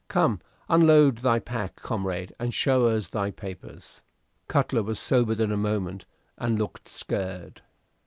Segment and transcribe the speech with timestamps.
[0.07, 4.01] "Come, unload thy pack, comrade, and show us thy papers."
[4.47, 6.07] Cutler was sobered in a moment,
[6.39, 7.61] and looked scared.